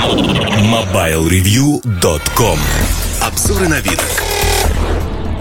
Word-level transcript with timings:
MobileReview.com 0.00 2.58
Обзоры 3.20 3.68
на 3.68 3.80
вид. 3.80 4.00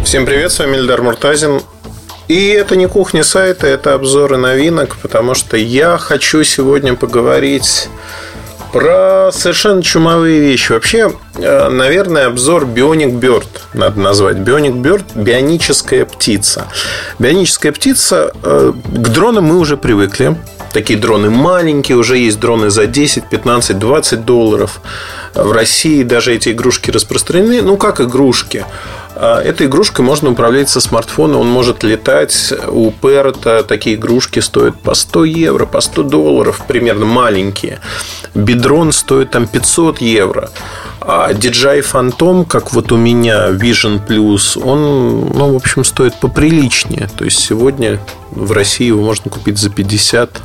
Всем 0.03 0.25
привет, 0.25 0.51
с 0.51 0.59
вами 0.59 0.75
Эльдар 0.75 1.01
Муртазин. 1.01 1.61
И 2.27 2.49
это 2.49 2.75
не 2.75 2.89
кухня 2.89 3.23
сайта, 3.23 3.67
это 3.67 3.93
обзоры 3.93 4.35
новинок, 4.35 4.97
потому 5.01 5.33
что 5.33 5.55
я 5.55 5.97
хочу 5.97 6.43
сегодня 6.43 6.95
поговорить 6.95 7.87
про 8.73 9.29
совершенно 9.31 9.81
чумовые 9.81 10.41
вещи. 10.41 10.73
Вообще, 10.73 11.13
э, 11.37 11.69
наверное, 11.69 12.27
обзор 12.27 12.65
Bionic 12.65 13.17
Bird 13.17 13.47
надо 13.73 14.01
назвать. 14.01 14.35
Bionic 14.37 14.81
Bird– 14.81 15.05
бионическая 15.15 16.03
птица. 16.03 16.67
Бионическая 17.17 17.71
птица, 17.71 18.33
э, 18.43 18.73
к 18.73 19.07
дронам 19.07 19.45
мы 19.45 19.57
уже 19.57 19.77
привыкли. 19.77 20.35
Такие 20.73 20.99
дроны 20.99 21.29
маленькие, 21.29 21.97
уже 21.97 22.17
есть 22.17 22.39
дроны 22.39 22.69
за 22.69 22.85
10, 22.85 23.29
15, 23.29 23.79
20 23.79 24.25
долларов. 24.25 24.81
В 25.33 25.51
России 25.51 26.03
даже 26.03 26.33
эти 26.35 26.49
игрушки 26.49 26.91
распространены. 26.91 27.61
Ну, 27.61 27.77
как 27.77 28.01
игрушки? 28.01 28.65
А, 29.15 29.41
этой 29.41 29.67
игрушкой 29.67 30.05
можно 30.05 30.29
управлять 30.29 30.69
со 30.69 30.79
смартфона, 30.79 31.39
он 31.39 31.49
может 31.49 31.83
летать. 31.83 32.53
У 32.67 32.91
Перта 32.91 33.63
такие 33.63 33.95
игрушки 33.95 34.39
стоят 34.39 34.79
по 34.81 34.93
100 34.93 35.25
евро, 35.25 35.65
по 35.65 35.81
100 35.81 36.03
долларов, 36.03 36.61
примерно 36.67 37.05
маленькие. 37.05 37.79
Бидрон 38.33 38.91
стоит 38.91 39.31
там 39.31 39.47
500 39.47 39.99
евро. 40.01 40.49
А 41.01 41.33
DJI 41.33 41.83
Phantom, 41.91 42.45
как 42.45 42.71
вот 42.71 42.91
у 42.91 42.97
меня 42.97 43.49
Vision 43.49 43.99
Plus, 44.05 44.61
он, 44.61 45.31
ну, 45.33 45.53
в 45.53 45.55
общем, 45.55 45.83
стоит 45.83 46.15
поприличнее. 46.19 47.09
То 47.17 47.25
есть 47.25 47.39
сегодня 47.39 47.99
в 48.31 48.51
России 48.51 48.87
его 48.87 49.01
можно 49.01 49.31
купить 49.31 49.57
за 49.57 49.69
50 49.69 50.41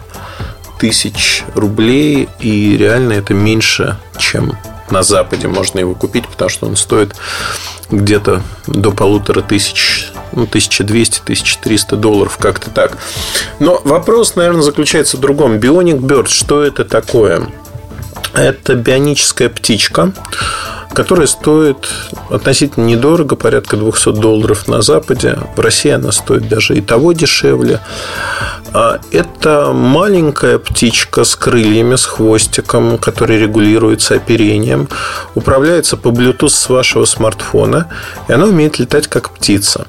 тысяч 0.85 1.45
рублей, 1.55 2.29
и 2.41 2.77
реально 2.77 3.15
это 3.15 3.33
меньше, 3.33 3.97
чем 4.19 4.53
на 4.91 5.03
Западе 5.03 5.49
можно 5.49 5.79
его 5.79 5.95
купить, 5.95 6.29
потому 6.29 6.51
что 6.51 6.67
он 6.67 6.77
стоит 6.77 7.17
где-то 7.91 8.43
до 8.67 8.91
полутора 8.91 9.41
тысяч, 9.41 10.13
ну, 10.33 10.45
1200-1300 10.45 11.97
долларов, 11.97 12.37
как-то 12.37 12.69
так. 12.69 12.99
Но 13.61 13.81
вопрос, 13.85 14.37
наверное, 14.37 14.61
заключается 14.61 15.17
в 15.17 15.21
другом. 15.21 15.55
Bionic 15.55 16.01
Bird, 16.01 16.29
что 16.29 16.63
это 16.63 16.85
такое? 16.85 17.49
Это 18.35 18.75
бионическая 18.75 19.49
птичка, 19.49 20.13
которая 20.93 21.27
стоит 21.27 21.89
относительно 22.29 22.85
недорого, 22.85 23.37
порядка 23.37 23.79
200 23.79 24.13
долларов 24.13 24.69
на 24.69 24.83
Западе. 24.83 25.39
В 25.57 25.61
России 25.61 25.93
она 25.93 26.13
стоит 26.13 26.47
даже 26.47 26.77
и 26.77 26.83
того 26.83 27.15
дешевле. 27.15 27.81
А 28.75 28.99
это 29.13 29.73
маленькая 29.73 30.59
птичка 30.59 31.23
с 31.23 31.37
крыльями, 31.37 31.95
с 31.95 32.07
хвостиком, 32.07 32.99
который 32.99 33.39
регулируется 33.39 34.17
оперением, 34.17 34.89
управляется 35.37 35.97
по 35.97 36.09
Bluetooth 36.09 36.49
с 36.49 36.69
вашего 36.69 37.05
смартфона, 37.05 37.89
и 38.27 38.33
она 38.33 38.47
умеет 38.47 38.81
летать 38.81 39.07
как 39.07 39.31
птица. 39.31 39.87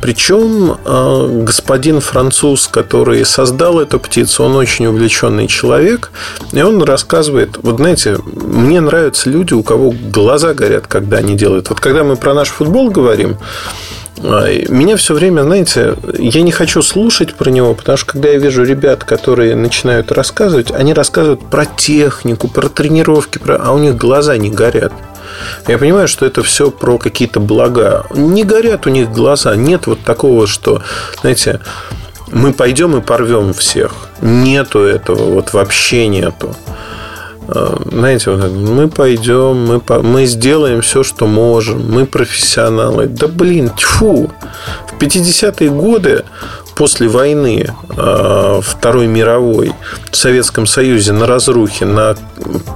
Причем 0.00 0.78
а, 0.86 1.42
господин 1.42 2.00
француз, 2.00 2.66
который 2.66 3.26
создал 3.26 3.78
эту 3.78 4.00
птицу, 4.00 4.44
он 4.44 4.56
очень 4.56 4.86
увлеченный 4.86 5.46
человек, 5.46 6.10
и 6.52 6.62
он 6.62 6.82
рассказывает, 6.82 7.58
вот 7.62 7.76
знаете, 7.76 8.18
мне 8.24 8.80
нравятся 8.80 9.28
люди, 9.28 9.52
у 9.52 9.62
кого 9.62 9.90
глаза 9.90 10.54
горят, 10.54 10.86
когда 10.86 11.18
они 11.18 11.34
делают. 11.34 11.68
Вот 11.68 11.78
когда 11.78 12.04
мы 12.04 12.16
про 12.16 12.32
наш 12.32 12.48
футбол 12.48 12.90
говорим, 12.90 13.36
меня 14.24 14.96
все 14.96 15.12
время, 15.12 15.42
знаете, 15.42 15.96
я 16.18 16.40
не 16.40 16.50
хочу 16.50 16.80
слушать 16.80 17.34
про 17.34 17.50
него, 17.50 17.74
потому 17.74 17.98
что 17.98 18.12
когда 18.12 18.30
я 18.30 18.38
вижу 18.38 18.64
ребят, 18.64 19.04
которые 19.04 19.54
начинают 19.54 20.10
рассказывать, 20.12 20.70
они 20.70 20.94
рассказывают 20.94 21.44
про 21.50 21.66
технику, 21.66 22.48
про 22.48 22.68
тренировки, 22.68 23.38
про... 23.38 23.56
а 23.56 23.72
у 23.72 23.78
них 23.78 23.96
глаза 23.96 24.36
не 24.38 24.48
горят. 24.48 24.92
Я 25.68 25.78
понимаю, 25.78 26.08
что 26.08 26.24
это 26.24 26.42
все 26.42 26.70
про 26.70 26.96
какие-то 26.96 27.38
блага. 27.38 28.06
Не 28.14 28.44
горят 28.44 28.86
у 28.86 28.90
них 28.90 29.12
глаза. 29.12 29.56
Нет 29.56 29.86
вот 29.86 30.00
такого, 30.00 30.46
что, 30.46 30.82
знаете, 31.20 31.60
мы 32.28 32.52
пойдем 32.52 32.96
и 32.96 33.02
порвем 33.02 33.52
всех. 33.52 33.92
Нету 34.22 34.80
этого, 34.80 35.34
вот 35.34 35.52
вообще 35.52 36.06
нету. 36.06 36.56
Э, 37.48 37.76
знаете, 37.90 38.30
вот 38.30 38.50
мы 38.50 38.88
пойдем, 38.88 39.66
мы, 39.66 39.80
по, 39.80 40.00
мы 40.00 40.26
сделаем 40.26 40.80
все, 40.80 41.02
что 41.02 41.26
можем, 41.26 41.90
мы 41.90 42.06
профессионалы. 42.06 43.06
Да 43.06 43.28
блин, 43.28 43.70
тьфу! 43.70 44.30
В 44.88 45.02
50-е 45.02 45.70
годы 45.70 46.24
после 46.74 47.08
войны 47.08 47.66
э, 47.96 48.60
Второй 48.62 49.06
мировой 49.06 49.72
в 50.10 50.16
Советском 50.16 50.66
Союзе 50.66 51.12
на 51.12 51.26
разрухе, 51.26 51.84
на 51.84 52.16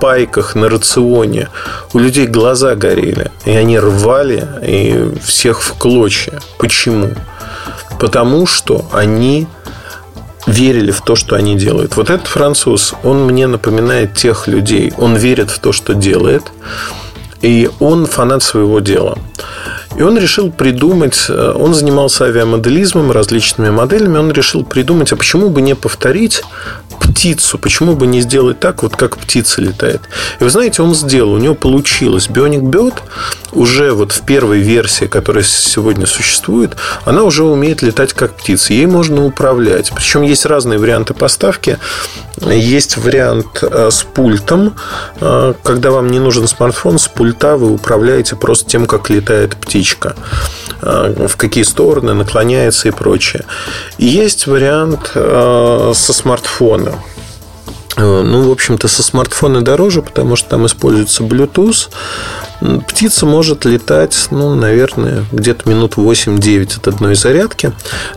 пайках, 0.00 0.54
на 0.54 0.68
рационе 0.68 1.48
у 1.92 1.98
людей 1.98 2.26
глаза 2.26 2.74
горели, 2.74 3.30
и 3.44 3.50
они 3.50 3.78
рвали 3.78 4.46
и 4.62 5.12
всех 5.22 5.62
в 5.62 5.74
клочья. 5.74 6.40
Почему? 6.58 7.10
Потому 7.98 8.46
что 8.46 8.86
они 8.92 9.48
верили 10.46 10.90
в 10.90 11.00
то, 11.00 11.16
что 11.16 11.36
они 11.36 11.56
делают. 11.56 11.96
Вот 11.96 12.10
этот 12.10 12.26
француз, 12.26 12.94
он 13.02 13.24
мне 13.24 13.46
напоминает 13.46 14.14
тех 14.14 14.48
людей. 14.48 14.92
Он 14.96 15.16
верит 15.16 15.50
в 15.50 15.58
то, 15.58 15.72
что 15.72 15.94
делает. 15.94 16.44
И 17.42 17.70
он 17.78 18.06
фанат 18.06 18.42
своего 18.42 18.80
дела. 18.80 19.18
И 19.96 20.02
он 20.02 20.18
решил 20.18 20.50
придумать, 20.50 21.26
э, 21.28 21.52
он 21.56 21.74
занимался 21.74 22.24
авиамоделизмом, 22.24 23.10
различными 23.10 23.70
моделями, 23.70 24.18
он 24.18 24.30
решил 24.32 24.64
придумать, 24.64 25.12
а 25.12 25.16
почему 25.16 25.48
бы 25.48 25.60
не 25.60 25.74
повторить 25.74 26.42
птицу, 27.00 27.58
почему 27.58 27.94
бы 27.94 28.06
не 28.06 28.20
сделать 28.20 28.60
так, 28.60 28.82
вот 28.82 28.96
как 28.96 29.16
птица 29.16 29.60
летает. 29.60 30.02
И 30.40 30.44
вы 30.44 30.50
знаете, 30.50 30.82
он 30.82 30.94
сделал, 30.94 31.32
у 31.32 31.38
него 31.38 31.54
получилось. 31.54 32.28
Bionic 32.28 32.60
Bird 32.60 32.94
уже 33.52 33.92
вот 33.92 34.12
в 34.12 34.22
первой 34.22 34.60
версии, 34.60 35.06
которая 35.06 35.44
сегодня 35.44 36.06
существует, 36.06 36.76
она 37.04 37.22
уже 37.22 37.44
умеет 37.44 37.82
летать 37.82 38.12
как 38.12 38.34
птица. 38.34 38.72
Ей 38.72 38.86
можно 38.86 39.24
управлять. 39.24 39.92
Причем 39.94 40.22
есть 40.22 40.46
разные 40.46 40.78
варианты 40.78 41.14
поставки. 41.14 41.78
Есть 42.40 42.96
вариант 42.96 43.62
э, 43.62 43.90
с 43.90 44.02
пультом, 44.02 44.74
э, 45.20 45.54
когда 45.62 45.90
вам 45.90 46.08
не 46.08 46.20
нужен 46.20 46.46
смартфон, 46.46 46.98
с 46.98 47.08
пульта 47.08 47.56
вы 47.56 47.72
управляете 47.72 48.36
просто 48.36 48.70
тем, 48.70 48.86
как 48.86 49.10
летает 49.10 49.56
птичка, 49.56 50.14
э, 50.82 51.26
в 51.28 51.36
какие 51.36 51.64
стороны 51.64 52.14
наклоняется 52.14 52.88
и 52.88 52.90
прочее. 52.92 53.44
Есть 53.98 54.46
вариант 54.46 55.10
со 55.14 56.12
смартфона. 56.12 56.94
Ну, 57.98 58.48
в 58.48 58.52
общем-то, 58.52 58.86
со 58.86 59.02
смартфона 59.02 59.62
дороже, 59.62 60.02
потому 60.02 60.36
что 60.36 60.50
там 60.50 60.66
используется 60.66 61.24
Bluetooth. 61.24 61.88
Птица 62.88 63.26
может 63.26 63.64
летать, 63.64 64.28
ну, 64.30 64.54
наверное, 64.54 65.24
где-то 65.32 65.68
минут 65.68 65.94
8-9 65.96 66.78
от 66.78 66.88
одной 66.88 67.16
зарядки. 67.16 67.72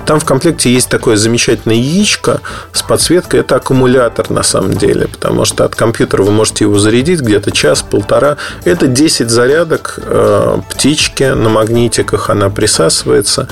Там 0.05 0.19
в 0.19 0.25
комплекте 0.25 0.71
есть 0.71 0.89
такое 0.89 1.17
замечательное 1.17 1.77
яичко 1.77 2.41
с 2.73 2.83
подсветкой. 2.83 3.39
Это 3.39 3.55
аккумулятор 3.55 4.29
на 4.29 4.43
самом 4.43 4.73
деле, 4.73 5.07
потому 5.07 5.45
что 5.45 5.65
от 5.65 5.75
компьютера 5.75 6.21
вы 6.21 6.31
можете 6.31 6.65
его 6.65 6.77
зарядить 6.77 7.21
где-то 7.21 7.51
час-полтора. 7.51 8.37
Это 8.63 8.85
10 8.85 9.29
зарядок 9.29 9.97
э, 9.97 10.59
птички 10.69 11.23
на 11.23 11.49
магнитиках, 11.49 12.29
она 12.29 12.49
присасывается 12.49 13.47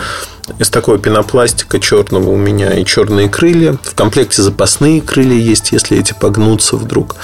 из 0.57 0.69
такого 0.69 0.97
пенопластика 0.97 1.79
черного 1.79 2.29
у 2.29 2.37
меня 2.37 2.73
и 2.73 2.85
черные 2.85 3.29
крылья. 3.29 3.77
В 3.83 3.93
комплекте 3.95 4.41
запасные 4.41 5.01
крылья 5.01 5.37
есть, 5.37 5.71
если 5.71 5.97
эти 5.97 6.13
погнутся 6.13 6.77
вдруг. 6.77 7.15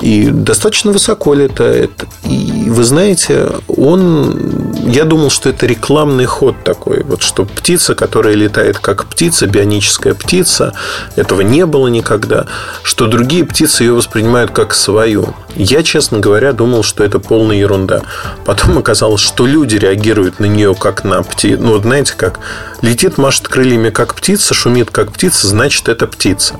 И 0.00 0.28
достаточно 0.30 0.92
высоко 0.92 1.34
летает. 1.34 1.90
И 2.24 2.64
вы 2.68 2.84
знаете, 2.84 3.48
он... 3.68 4.49
Я 4.86 5.04
думал, 5.04 5.30
что 5.30 5.50
это 5.50 5.66
рекламный 5.66 6.24
ход 6.24 6.64
такой. 6.64 7.02
Вот 7.02 7.22
что 7.22 7.44
птица, 7.44 7.94
которая 7.94 8.34
летает 8.34 8.78
как 8.78 9.06
птица, 9.06 9.46
бионическая 9.46 10.14
птица, 10.14 10.72
этого 11.16 11.42
не 11.42 11.66
было 11.66 11.88
никогда. 11.88 12.46
Что 12.82 13.06
другие 13.06 13.44
птицы 13.44 13.84
ее 13.84 13.92
воспринимают 13.92 14.52
как 14.52 14.74
свою. 14.74 15.34
Я, 15.54 15.82
честно 15.82 16.18
говоря, 16.18 16.52
думал, 16.52 16.82
что 16.82 17.04
это 17.04 17.18
полная 17.18 17.56
ерунда. 17.56 18.02
Потом 18.44 18.78
оказалось, 18.78 19.20
что 19.20 19.46
люди 19.46 19.76
реагируют 19.76 20.40
на 20.40 20.46
нее 20.46 20.74
как 20.74 21.04
на 21.04 21.22
птицу. 21.22 21.62
Ну, 21.62 21.72
вот 21.72 21.82
знаете, 21.82 22.14
как 22.16 22.40
летит, 22.80 23.18
машет 23.18 23.48
крыльями 23.48 23.90
как 23.90 24.14
птица, 24.14 24.54
шумит 24.54 24.90
как 24.90 25.12
птица, 25.12 25.46
значит, 25.46 25.88
это 25.88 26.06
птица. 26.06 26.56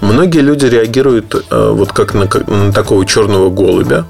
Многие 0.00 0.40
люди 0.40 0.66
реагируют 0.66 1.34
э, 1.50 1.70
вот 1.72 1.92
как 1.92 2.14
на, 2.14 2.28
на 2.46 2.72
такого 2.72 3.04
черного 3.04 3.50
голубя, 3.50 4.06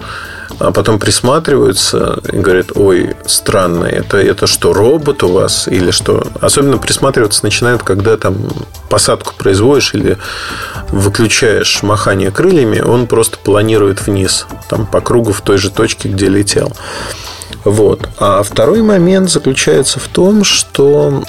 а 0.60 0.72
потом 0.72 0.98
присматриваются 0.98 2.20
и 2.30 2.36
говорят, 2.36 2.72
ой, 2.74 3.16
странно, 3.24 3.86
это, 3.86 4.18
это 4.18 4.46
что, 4.46 4.74
робот 4.74 5.22
у 5.22 5.28
вас 5.32 5.66
или 5.66 5.90
что? 5.90 6.22
Особенно 6.40 6.76
присматриваться 6.76 7.44
начинают, 7.44 7.82
когда 7.82 8.16
там 8.18 8.36
посадку 8.90 9.32
производишь 9.36 9.94
или 9.94 10.18
выключаешь 10.90 11.82
махание 11.82 12.30
крыльями, 12.30 12.80
он 12.80 13.06
просто 13.06 13.38
планирует 13.38 14.06
вниз, 14.06 14.46
там 14.68 14.86
по 14.86 15.00
кругу 15.00 15.32
в 15.32 15.40
той 15.40 15.56
же 15.56 15.70
точке, 15.70 16.10
где 16.10 16.28
летел. 16.28 16.72
Вот. 17.64 18.06
А 18.18 18.42
второй 18.42 18.82
момент 18.82 19.30
заключается 19.30 19.98
в 19.98 20.08
том, 20.08 20.44
что 20.44 21.24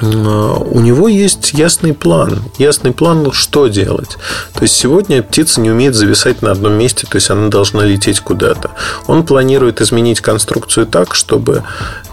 у 0.00 0.80
него 0.80 1.08
есть 1.08 1.52
ясный 1.52 1.92
план. 1.92 2.42
Ясный 2.58 2.92
план, 2.92 3.30
что 3.32 3.68
делать. 3.68 4.16
То 4.54 4.62
есть 4.62 4.74
сегодня 4.74 5.22
птица 5.22 5.60
не 5.60 5.70
умеет 5.70 5.94
зависать 5.94 6.42
на 6.42 6.52
одном 6.52 6.74
месте, 6.74 7.06
то 7.06 7.16
есть 7.16 7.30
она 7.30 7.48
должна 7.48 7.84
лететь 7.84 8.20
куда-то. 8.20 8.70
Он 9.06 9.24
планирует 9.24 9.80
изменить 9.80 10.20
конструкцию 10.20 10.86
так, 10.86 11.14
чтобы 11.14 11.64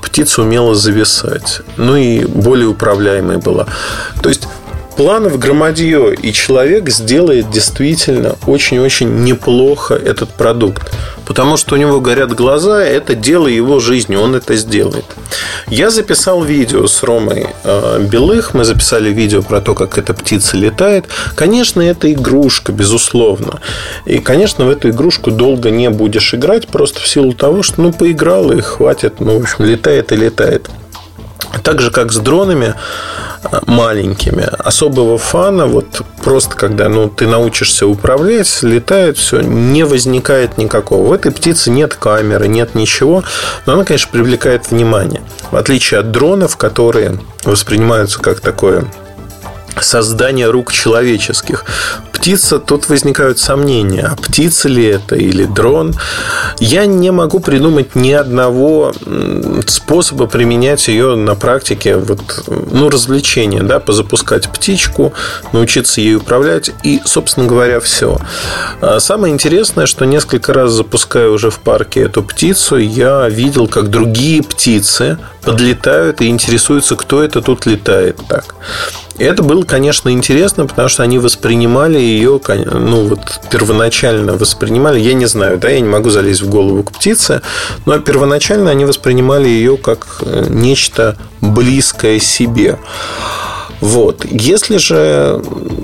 птица 0.01 0.41
умела 0.41 0.75
зависать. 0.75 1.61
Ну 1.77 1.95
и 1.95 2.25
более 2.25 2.67
управляемой 2.67 3.37
была. 3.37 3.67
То 4.21 4.29
есть 4.29 4.47
планов 4.97 5.37
громадье, 5.39 6.13
и 6.15 6.33
человек 6.33 6.89
сделает 6.89 7.49
действительно 7.51 8.35
очень-очень 8.47 9.23
неплохо 9.23 9.93
этот 9.93 10.29
продукт. 10.29 10.91
Потому 11.27 11.57
что 11.57 11.75
у 11.75 11.77
него 11.77 11.99
горят 11.99 12.33
глаза, 12.33 12.83
это 12.83 13.13
дело 13.13 13.47
его 13.47 13.79
жизни, 13.79 14.15
он 14.15 14.35
это 14.35 14.55
сделает. 14.55 15.05
Я 15.67 15.89
записал 15.89 16.41
видео 16.43 16.87
с 16.87 17.03
Ромой 17.03 17.47
э, 17.63 17.99
Белых, 18.09 18.53
мы 18.53 18.63
записали 18.63 19.09
видео 19.09 19.41
про 19.41 19.59
то, 19.59 19.75
как 19.75 19.97
эта 19.97 20.13
птица 20.13 20.55
летает. 20.55 21.05
Конечно, 21.35 21.81
это 21.81 22.11
игрушка, 22.11 22.71
безусловно. 22.71 23.59
И, 24.05 24.19
конечно, 24.19 24.65
в 24.65 24.69
эту 24.69 24.89
игрушку 24.89 25.31
долго 25.31 25.69
не 25.69 25.89
будешь 25.89 26.33
играть, 26.33 26.67
просто 26.67 27.01
в 27.01 27.07
силу 27.07 27.33
того, 27.33 27.61
что, 27.61 27.81
ну, 27.81 27.91
поиграл 27.91 28.51
и 28.51 28.61
хватит, 28.61 29.19
ну, 29.19 29.37
в 29.37 29.41
общем, 29.41 29.65
летает 29.65 30.11
и 30.11 30.15
летает. 30.15 30.69
Так 31.63 31.81
же, 31.81 31.91
как 31.91 32.11
с 32.11 32.17
дронами 32.17 32.75
маленькими, 33.65 34.43
особого 34.43 35.17
фана, 35.17 35.65
вот 35.65 36.01
просто 36.23 36.55
когда 36.55 36.89
ну, 36.89 37.09
ты 37.09 37.27
научишься 37.27 37.87
управлять, 37.87 38.63
летает 38.63 39.17
все, 39.17 39.41
не 39.41 39.83
возникает 39.83 40.57
никакого. 40.57 41.07
В 41.07 41.13
этой 41.13 41.31
птице 41.31 41.69
нет 41.69 41.95
камеры, 41.95 42.47
нет 42.47 42.75
ничего, 42.75 43.23
но 43.65 43.73
она, 43.73 43.83
конечно, 43.83 44.11
привлекает 44.11 44.71
внимание. 44.71 45.21
В 45.51 45.55
отличие 45.55 45.99
от 45.99 46.11
дронов, 46.11 46.57
которые 46.57 47.19
воспринимаются 47.43 48.19
как 48.19 48.39
такое 48.39 48.85
создания 49.81 50.47
рук 50.49 50.71
человеческих. 50.71 51.65
Птица, 52.17 52.57
тут 52.57 52.89
возникают 52.89 53.37
сомнения, 53.37 54.09
а 54.11 54.15
птица 54.15 54.67
ли 54.67 54.83
это 54.85 55.15
или 55.15 55.45
дрон. 55.45 55.93
Я 56.59 56.87
не 56.87 57.11
могу 57.11 57.39
придумать 57.39 57.93
ни 57.95 58.11
одного 58.11 58.91
способа 59.67 60.25
применять 60.25 60.87
ее 60.87 61.15
на 61.15 61.35
практике, 61.35 61.95
вот, 61.95 62.19
ну, 62.47 62.89
развлечения, 62.89 63.61
да, 63.61 63.79
позапускать 63.79 64.49
птичку, 64.49 65.13
научиться 65.53 66.01
ей 66.01 66.15
управлять 66.15 66.71
и, 66.83 67.01
собственно 67.05 67.45
говоря, 67.45 67.79
все. 67.79 68.17
А 68.81 68.99
самое 68.99 69.31
интересное, 69.31 69.85
что 69.85 70.05
несколько 70.05 70.53
раз 70.53 70.71
запуская 70.71 71.29
уже 71.29 71.51
в 71.51 71.59
парке 71.59 72.01
эту 72.01 72.23
птицу, 72.23 72.77
я 72.77 73.29
видел, 73.29 73.67
как 73.67 73.91
другие 73.91 74.41
птицы 74.41 75.19
подлетают 75.47 76.21
и 76.21 76.27
интересуются, 76.27 76.95
кто 76.95 77.23
это 77.23 77.41
тут 77.41 77.65
летает 77.65 78.19
так. 78.27 78.55
Это 79.17 79.41
было, 79.41 79.63
конечно, 79.63 80.09
интересно, 80.09 80.67
потому 80.67 80.89
что 80.89 81.03
они 81.03 81.17
воспринимали 81.17 81.97
ее, 81.97 82.39
ну 82.47 83.07
вот 83.07 83.39
первоначально 83.49 84.33
воспринимали, 84.33 84.99
я 84.99 85.13
не 85.13 85.25
знаю, 85.25 85.57
да, 85.57 85.69
я 85.69 85.79
не 85.79 85.87
могу 85.87 86.09
залезть 86.09 86.41
в 86.41 86.49
голову 86.49 86.83
к 86.83 86.91
птице, 86.91 87.41
но 87.85 87.97
первоначально 87.99 88.69
они 88.71 88.85
воспринимали 88.85 89.47
ее 89.47 89.77
как 89.77 90.21
э, 90.21 90.45
нечто 90.49 91.17
близкое 91.41 92.19
себе. 92.19 92.77
Вот. 93.79 94.25
Если 94.25 94.77
же, 94.77 95.41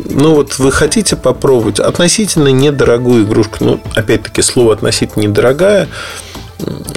ну 0.09 0.35
вот 0.35 0.59
вы 0.59 0.71
хотите 0.71 1.15
попробовать 1.15 1.79
относительно 1.79 2.49
недорогую 2.49 3.23
игрушку, 3.23 3.57
ну, 3.61 3.79
опять-таки, 3.95 4.41
слово 4.41 4.73
относительно 4.73 5.23
недорогая, 5.23 5.87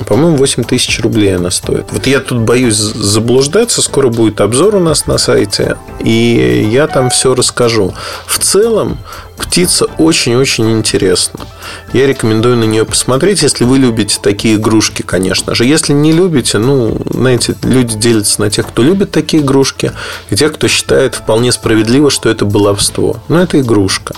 по-моему, 0.07 0.37
8 0.37 0.65
тысяч 0.65 1.01
рублей 1.01 1.37
она 1.37 1.51
стоит. 1.51 1.87
Вот 1.91 2.07
я 2.07 2.21
тут 2.21 2.39
боюсь 2.41 2.77
заблуждаться. 2.77 3.83
Скоро 3.83 4.09
будет 4.09 4.41
обзор 4.41 4.77
у 4.77 4.81
нас 4.81 5.07
на 5.07 5.19
сайте. 5.19 5.77
И 6.01 6.69
я 6.71 6.87
там 6.87 7.11
все 7.11 7.35
расскажу. 7.35 7.93
В 8.27 8.39
целом, 8.39 8.99
Птица 9.37 9.87
очень-очень 9.99 10.71
интересна. 10.73 11.47
Я 11.93 12.07
рекомендую 12.07 12.57
на 12.57 12.65
нее 12.65 12.85
посмотреть, 12.85 13.43
если 13.43 13.65
вы 13.65 13.79
любите 13.79 14.19
такие 14.23 14.57
игрушки, 14.57 15.03
конечно 15.03 15.55
же. 15.55 15.65
Если 15.65 15.93
не 15.93 16.13
любите, 16.13 16.59
ну, 16.59 16.99
знаете, 17.11 17.55
люди 17.63 17.97
делятся 17.97 18.41
на 18.41 18.51
тех, 18.51 18.67
кто 18.67 18.83
любит 18.83 19.11
такие 19.11 19.43
игрушки, 19.43 19.93
и 20.31 20.37
тех, 20.37 20.55
кто 20.55 20.69
считает 20.69 21.15
вполне 21.15 21.53
справедливо, 21.53 22.11
что 22.11 22.31
это 22.31 22.45
баловство. 22.45 23.19
Но 23.29 23.43
это 23.43 23.61
игрушка. 23.61 24.15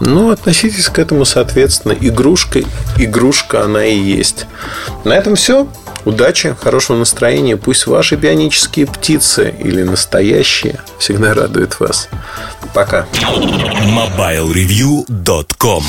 Ну, 0.00 0.30
относитесь 0.30 0.88
к 0.88 0.98
этому, 0.98 1.24
соответственно, 1.24 1.96
игрушкой. 1.98 2.66
Игрушка 2.96 3.64
она 3.64 3.84
и 3.84 3.98
есть. 3.98 4.46
На 5.04 5.14
этом 5.14 5.36
все. 5.36 5.68
Удачи, 6.04 6.56
хорошего 6.60 6.96
настроения. 6.96 7.56
Пусть 7.56 7.86
ваши 7.86 8.16
бионические 8.16 8.86
птицы 8.86 9.54
или 9.58 9.82
настоящие 9.82 10.80
всегда 10.98 11.32
радуют 11.34 11.80
вас. 11.80 12.08
Пока. 12.74 13.06
MobileReview.com 13.12 15.84